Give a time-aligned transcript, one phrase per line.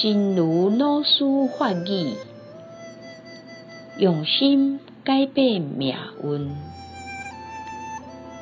[0.00, 1.24] 真如老师
[1.58, 2.14] 法语，
[3.98, 5.92] 用心改变命
[6.22, 6.54] 运。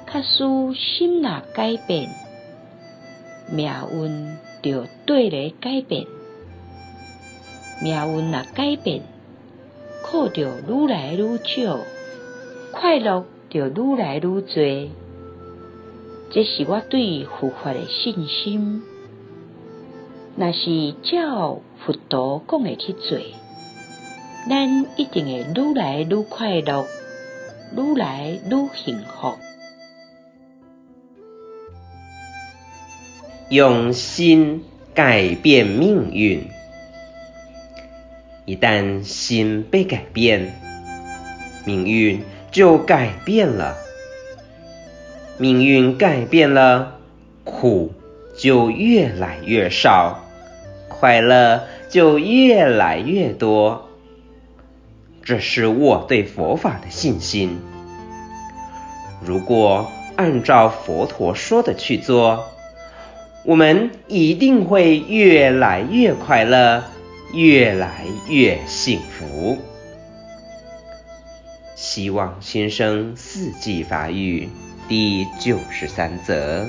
[0.06, 2.10] 假使心若改变，
[3.50, 6.04] 命运就跟着改变。
[7.82, 9.00] 命运若改变，
[10.02, 11.78] 苦就愈来愈少，
[12.70, 14.42] 快乐就愈来愈多。
[16.30, 18.82] 这是我对佛法的信心。
[20.38, 23.18] 若是照佛陀讲的去做，
[24.46, 26.84] 咱一定会愈来愈快乐，
[27.74, 29.32] 愈来愈幸福。
[33.48, 36.50] 用心改变命运，
[38.44, 40.52] 一旦心被改变，
[41.64, 42.22] 命运
[42.52, 43.74] 就改变了。
[45.38, 46.98] 命运改变了，
[47.42, 47.94] 苦
[48.36, 50.24] 就越来越少。
[50.98, 53.88] 快乐就越来越多，
[55.22, 57.58] 这是我对佛法的信心。
[59.24, 62.44] 如果按照佛陀说的去做，
[63.44, 66.84] 我们一定会越来越快乐，
[67.32, 69.58] 越来越幸福。
[71.74, 74.48] 希望新生四季法语
[74.88, 76.66] 第九十三则。